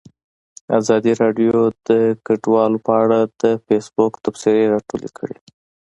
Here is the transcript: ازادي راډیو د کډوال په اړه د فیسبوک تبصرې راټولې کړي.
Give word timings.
ازادي 0.79 1.11
راډیو 1.21 1.57
د 1.87 1.89
کډوال 2.25 2.73
په 2.85 2.91
اړه 3.03 3.19
د 3.41 3.43
فیسبوک 3.65 4.13
تبصرې 4.25 4.63
راټولې 4.73 5.09
کړي. 5.17 5.37